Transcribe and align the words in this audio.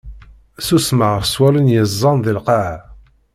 Susmeɣ 0.65 1.15
s 1.31 1.33
wallen 1.39 1.71
yeẓẓan 1.75 2.17
di 2.23 2.31
lqaɛa. 2.37 2.77